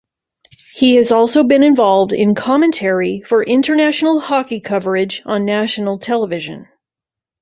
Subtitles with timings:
[0.73, 6.67] He has also been involved in commentary for international hockey coverage on national television.